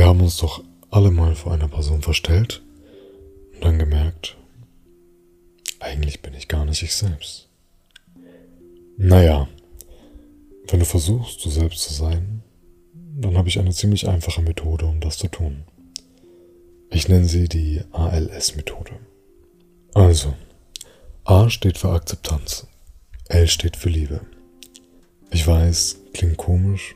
[0.00, 2.62] Wir haben uns doch alle mal vor einer Person verstellt
[3.52, 4.38] und dann gemerkt,
[5.78, 7.50] eigentlich bin ich gar nicht ich selbst.
[8.96, 9.46] Naja,
[10.68, 12.42] wenn du versuchst, du selbst zu sein,
[12.94, 15.64] dann habe ich eine ziemlich einfache Methode, um das zu tun.
[16.90, 18.92] Ich nenne sie die ALS-Methode.
[19.92, 20.32] Also,
[21.24, 22.66] A steht für Akzeptanz,
[23.28, 24.22] L steht für Liebe.
[25.30, 26.94] Ich weiß, klingt komisch,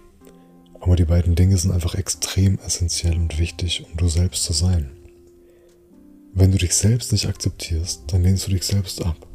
[0.85, 4.91] aber die beiden Dinge sind einfach extrem essentiell und wichtig, um du selbst zu sein.
[6.35, 9.27] Wenn du dich selbst nicht akzeptierst, dann lehnst du dich selbst ab.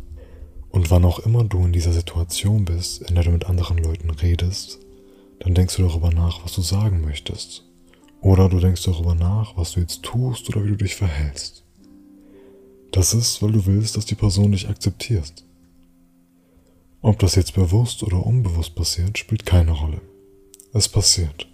[0.69, 4.11] Und wann auch immer du in dieser Situation bist, in der du mit anderen Leuten
[4.11, 4.77] redest,
[5.39, 7.65] dann denkst du darüber nach, was du sagen möchtest.
[8.21, 11.63] Oder du denkst darüber nach, was du jetzt tust oder wie du dich verhältst.
[12.91, 15.43] Das ist, weil du willst, dass die Person dich akzeptiert.
[17.01, 20.01] Ob das jetzt bewusst oder unbewusst passiert, spielt keine Rolle.
[20.71, 21.47] Es passiert.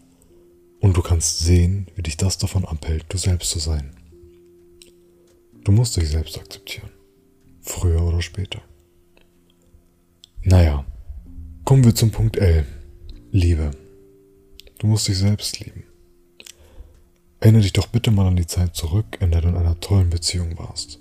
[0.82, 3.96] Und du kannst sehen, wie dich das davon abhält, du selbst zu sein.
[5.64, 6.90] Du musst dich selbst akzeptieren.
[7.62, 8.62] Früher oder später.
[10.44, 10.86] Naja,
[11.64, 12.68] kommen wir zum Punkt L.
[13.32, 13.72] Liebe.
[14.80, 15.86] Du musst dich selbst lieben.
[17.40, 20.10] Erinnere dich doch bitte mal an die Zeit zurück, in der du in einer tollen
[20.10, 21.00] Beziehung warst.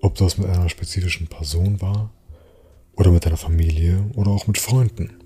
[0.00, 2.12] Ob das mit einer spezifischen Person war,
[2.94, 5.19] oder mit deiner Familie, oder auch mit Freunden.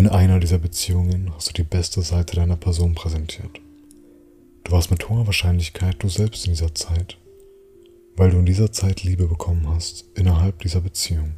[0.00, 3.60] In einer dieser Beziehungen hast du die beste Seite deiner Person präsentiert.
[4.64, 7.18] Du warst mit hoher Wahrscheinlichkeit du selbst in dieser Zeit,
[8.16, 11.34] weil du in dieser Zeit Liebe bekommen hast innerhalb dieser Beziehung.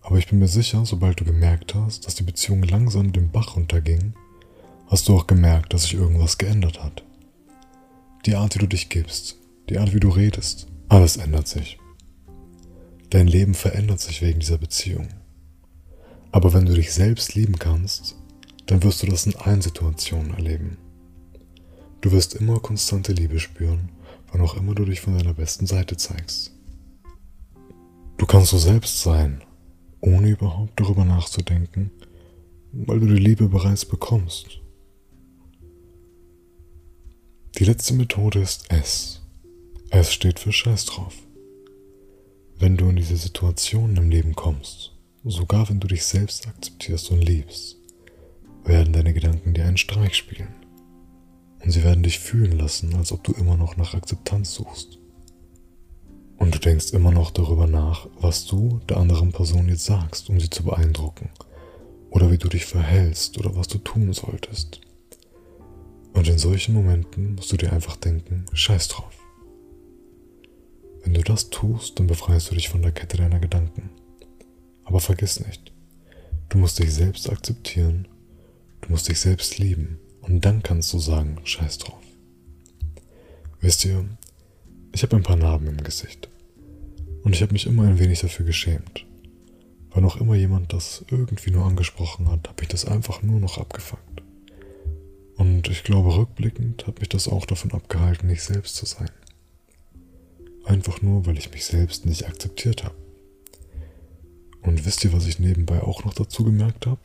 [0.00, 3.54] Aber ich bin mir sicher, sobald du gemerkt hast, dass die Beziehung langsam den Bach
[3.54, 4.14] runterging,
[4.88, 7.04] hast du auch gemerkt, dass sich irgendwas geändert hat.
[8.26, 9.36] Die Art, wie du dich gibst,
[9.68, 11.78] die Art, wie du redest, alles ändert sich.
[13.10, 15.06] Dein Leben verändert sich wegen dieser Beziehung.
[16.30, 18.16] Aber wenn du dich selbst lieben kannst,
[18.66, 20.76] dann wirst du das in allen Situationen erleben.
[22.00, 23.90] Du wirst immer konstante Liebe spüren,
[24.30, 26.52] wann auch immer du dich von deiner besten Seite zeigst.
[28.18, 29.42] Du kannst du selbst sein,
[30.00, 31.90] ohne überhaupt darüber nachzudenken,
[32.72, 34.60] weil du die Liebe bereits bekommst.
[37.58, 39.22] Die letzte Methode ist S.
[39.90, 41.14] S steht für Scheiß drauf.
[42.58, 47.20] Wenn du in diese Situationen im Leben kommst, Sogar wenn du dich selbst akzeptierst und
[47.20, 47.76] liebst,
[48.64, 50.54] werden deine Gedanken dir einen Streich spielen.
[51.60, 54.98] Und sie werden dich fühlen lassen, als ob du immer noch nach Akzeptanz suchst.
[56.36, 60.38] Und du denkst immer noch darüber nach, was du der anderen Person jetzt sagst, um
[60.38, 61.30] sie zu beeindrucken.
[62.10, 64.80] Oder wie du dich verhältst oder was du tun solltest.
[66.14, 69.18] Und in solchen Momenten musst du dir einfach denken, scheiß drauf.
[71.02, 73.90] Wenn du das tust, dann befreist du dich von der Kette deiner Gedanken.
[74.88, 75.70] Aber vergiss nicht,
[76.48, 78.08] du musst dich selbst akzeptieren,
[78.80, 82.02] du musst dich selbst lieben und dann kannst du sagen, scheiß drauf.
[83.60, 84.02] Wisst ihr,
[84.92, 86.30] ich habe ein paar Narben im Gesicht
[87.22, 89.04] und ich habe mich immer ein wenig dafür geschämt.
[89.90, 93.58] Wann auch immer jemand das irgendwie nur angesprochen hat, habe ich das einfach nur noch
[93.58, 94.22] abgefuckt.
[95.36, 99.10] Und ich glaube, rückblickend hat mich das auch davon abgehalten, nicht selbst zu sein.
[100.64, 103.07] Einfach nur, weil ich mich selbst nicht akzeptiert habe.
[104.62, 107.00] Und wisst ihr, was ich nebenbei auch noch dazu gemerkt habe?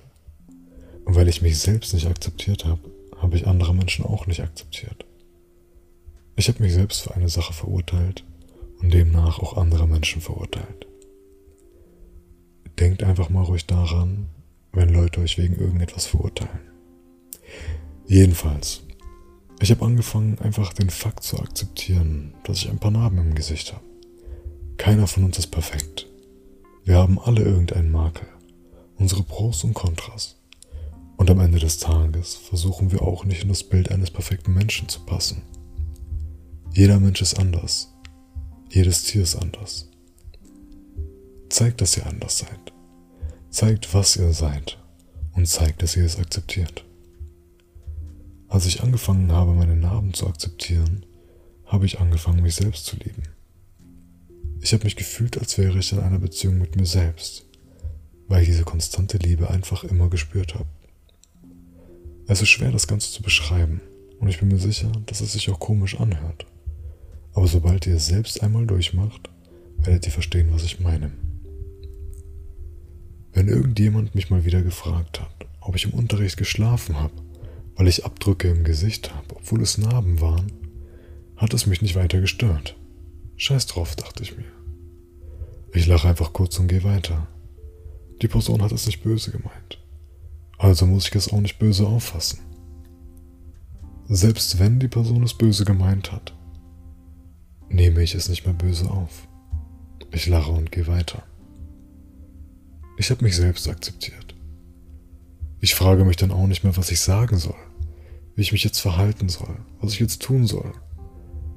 [1.05, 2.81] Weil ich mich selbst nicht akzeptiert habe,
[3.17, 5.05] habe ich andere Menschen auch nicht akzeptiert.
[6.35, 8.23] Ich habe mich selbst für eine Sache verurteilt
[8.81, 10.87] und demnach auch andere Menschen verurteilt.
[12.79, 14.27] Denkt einfach mal ruhig daran,
[14.71, 16.59] wenn Leute euch wegen irgendetwas verurteilen.
[18.07, 18.81] Jedenfalls,
[19.61, 23.71] ich habe angefangen, einfach den Fakt zu akzeptieren, dass ich ein paar Narben im Gesicht
[23.71, 23.83] habe.
[24.77, 26.07] Keiner von uns ist perfekt.
[26.85, 28.27] Wir haben alle irgendeinen Makel,
[28.97, 30.35] unsere Pros und Kontras.
[31.15, 34.89] Und am Ende des Tages versuchen wir auch nicht in das Bild eines perfekten Menschen
[34.89, 35.43] zu passen.
[36.73, 37.93] Jeder Mensch ist anders.
[38.69, 39.89] Jedes Tier ist anders.
[41.49, 42.73] Zeigt, dass ihr anders seid.
[43.49, 44.77] Zeigt, was ihr seid.
[45.33, 46.83] Und zeigt, dass ihr es akzeptiert.
[48.49, 51.05] Als ich angefangen habe, meine Narben zu akzeptieren,
[51.65, 53.23] habe ich angefangen, mich selbst zu lieben.
[54.63, 57.45] Ich habe mich gefühlt, als wäre ich in einer Beziehung mit mir selbst,
[58.29, 60.69] weil ich diese konstante Liebe einfach immer gespürt habe.
[62.27, 63.81] Es ist schwer, das Ganze zu beschreiben,
[64.21, 66.45] und ich bin mir sicher, dass es sich auch komisch anhört.
[67.33, 69.29] Aber sobald ihr es selbst einmal durchmacht,
[69.79, 71.11] werdet ihr verstehen, was ich meine.
[73.33, 77.15] Wenn irgendjemand mich mal wieder gefragt hat, ob ich im Unterricht geschlafen habe,
[77.75, 80.53] weil ich Abdrücke im Gesicht habe, obwohl es Narben waren,
[81.35, 82.77] hat es mich nicht weiter gestört.
[83.43, 84.45] Scheiß drauf, dachte ich mir.
[85.73, 87.27] Ich lache einfach kurz und gehe weiter.
[88.21, 89.83] Die Person hat es nicht böse gemeint.
[90.57, 92.39] Also muss ich es auch nicht böse auffassen.
[94.07, 96.33] Selbst wenn die Person es böse gemeint hat,
[97.67, 99.27] nehme ich es nicht mehr böse auf.
[100.11, 101.21] Ich lache und gehe weiter.
[102.97, 104.35] Ich habe mich selbst akzeptiert.
[105.59, 107.59] Ich frage mich dann auch nicht mehr, was ich sagen soll,
[108.37, 110.71] wie ich mich jetzt verhalten soll, was ich jetzt tun soll.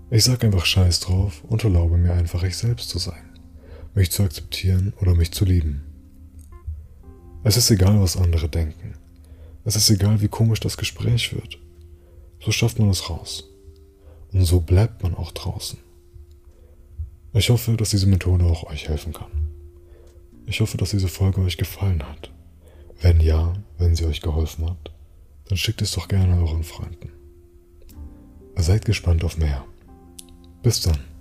[0.08, 3.40] Ich sage einfach Scheiß drauf und erlaube mir einfach ich selbst zu sein,
[3.94, 5.82] mich zu akzeptieren oder mich zu lieben.
[7.42, 8.94] Es ist egal, was andere denken.
[9.64, 11.58] Es ist egal, wie komisch das Gespräch wird.
[12.40, 13.50] So schafft man es raus.
[14.32, 15.78] Und so bleibt man auch draußen.
[17.32, 19.30] Ich hoffe, dass diese Methode auch euch helfen kann.
[20.46, 22.30] Ich hoffe, dass diese Folge euch gefallen hat.
[23.00, 24.92] Wenn ja, wenn sie euch geholfen hat,
[25.48, 27.10] dann schickt es doch gerne euren Freunden.
[28.56, 29.64] Seid gespannt auf mehr.
[30.66, 31.15] Bis dann.